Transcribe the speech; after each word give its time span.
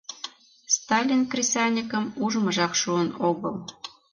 Сталин 0.75 1.21
кресаньыкым 1.31 2.05
ужмыжак 2.23 2.73
шуын 2.81 3.09
огыл... 3.29 3.55